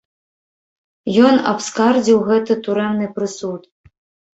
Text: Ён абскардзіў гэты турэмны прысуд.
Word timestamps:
Ён 1.27 1.35
абскардзіў 1.53 2.19
гэты 2.33 2.53
турэмны 2.67 3.07
прысуд. 3.17 3.61